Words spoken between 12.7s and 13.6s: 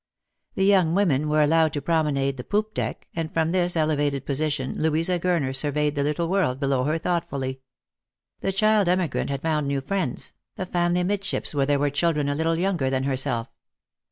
than herself.